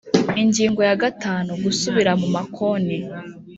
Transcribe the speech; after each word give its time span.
Ingingo 0.41 0.81
ya 0.89 0.95
gatanu 1.03 1.49
Gusubira 1.63 2.11
mu 2.21 2.27
makonti 2.35 2.97